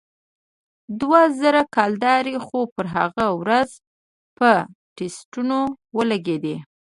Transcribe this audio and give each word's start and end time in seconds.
دوه 0.99 1.21
زره 1.39 1.61
کلدارې 1.75 2.35
خو 2.45 2.59
پر 2.75 2.85
هغه 2.95 3.25
ورځ 3.41 3.69
په 4.37 4.49
ټسټونو 4.95 5.59
ولگېدې. 5.97 6.55